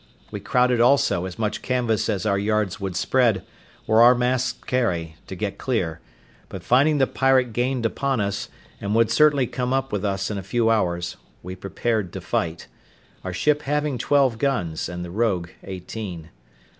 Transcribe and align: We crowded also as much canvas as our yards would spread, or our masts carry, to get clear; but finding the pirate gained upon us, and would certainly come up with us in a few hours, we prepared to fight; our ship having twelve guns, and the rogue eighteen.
We 0.31 0.39
crowded 0.39 0.81
also 0.81 1.25
as 1.25 1.37
much 1.37 1.61
canvas 1.61 2.09
as 2.09 2.25
our 2.25 2.39
yards 2.39 2.79
would 2.79 2.95
spread, 2.95 3.43
or 3.85 4.01
our 4.01 4.15
masts 4.15 4.53
carry, 4.65 5.15
to 5.27 5.35
get 5.35 5.59
clear; 5.59 5.99
but 6.49 6.63
finding 6.63 6.97
the 6.97 7.05
pirate 7.05 7.53
gained 7.53 7.85
upon 7.85 8.19
us, 8.19 8.49
and 8.81 8.95
would 8.95 9.11
certainly 9.11 9.45
come 9.45 9.73
up 9.73 9.91
with 9.91 10.03
us 10.03 10.31
in 10.31 10.39
a 10.39 10.41
few 10.41 10.71
hours, 10.71 11.17
we 11.43 11.55
prepared 11.55 12.11
to 12.13 12.19
fight; 12.21 12.65
our 13.23 13.31
ship 13.31 13.61
having 13.61 13.99
twelve 13.99 14.39
guns, 14.39 14.89
and 14.89 15.05
the 15.05 15.11
rogue 15.11 15.49
eighteen. 15.63 16.29